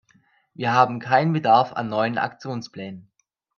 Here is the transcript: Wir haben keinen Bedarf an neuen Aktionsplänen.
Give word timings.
Wir 0.55 0.73
haben 0.73 0.97
keinen 0.99 1.31
Bedarf 1.31 1.73
an 1.73 1.87
neuen 1.87 2.17
Aktionsplänen. 2.17 3.07